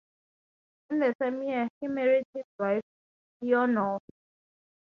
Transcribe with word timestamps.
In 0.89 0.97
the 0.97 1.13
same 1.21 1.43
year 1.43 1.69
he 1.79 1.87
married 1.87 2.25
his 2.33 2.41
wife, 2.57 2.81
Leonore. 3.41 3.99